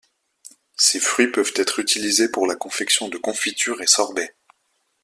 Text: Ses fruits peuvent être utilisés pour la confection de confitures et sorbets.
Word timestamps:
Ses 0.77 0.99
fruits 0.99 1.29
peuvent 1.29 1.53
être 1.57 1.77
utilisés 1.77 2.27
pour 2.27 2.47
la 2.47 2.55
confection 2.55 3.07
de 3.07 3.19
confitures 3.19 3.83
et 3.83 3.85
sorbets. 3.85 4.33